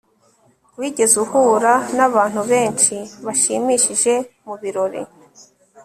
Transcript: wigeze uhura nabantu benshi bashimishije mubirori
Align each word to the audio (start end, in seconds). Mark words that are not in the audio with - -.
wigeze 0.79 1.15
uhura 1.23 1.73
nabantu 1.95 2.41
benshi 2.51 2.95
bashimishije 3.25 4.13
mubirori 4.45 5.01